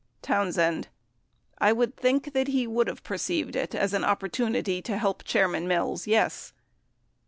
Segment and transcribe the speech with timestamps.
[0.23, 0.87] Townsend....
[1.59, 5.23] I would think that he would have per ceived it as an opportunity to help
[5.23, 6.53] Chairman Mills; yes.